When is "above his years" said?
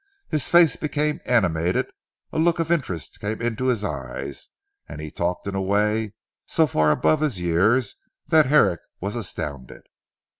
6.89-7.97